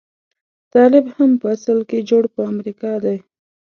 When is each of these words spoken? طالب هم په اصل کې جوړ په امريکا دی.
طالب 0.73 1.05
هم 1.15 1.31
په 1.41 1.47
اصل 1.55 1.79
کې 1.89 1.99
جوړ 2.09 2.23
په 2.33 2.41
امريکا 2.51 2.91
دی. 3.03 3.17